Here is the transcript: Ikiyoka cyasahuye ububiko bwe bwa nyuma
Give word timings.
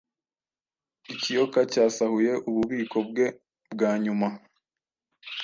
Ikiyoka 1.13 1.59
cyasahuye 1.71 2.31
ububiko 2.49 2.97
bwe 3.09 3.27
bwa 3.73 3.91
nyuma 4.03 4.27